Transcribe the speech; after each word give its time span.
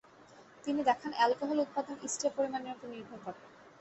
তিনি 0.63 0.81
দেখান 0.83 1.11
অ্যালকোহল 1.15 1.57
উৎপাদন 1.59 1.95
ইস্টের 2.03 2.31
পরিমানের 2.37 2.75
উপর 2.75 2.87
নির্ভর 2.91 3.19
করে। 3.25 3.39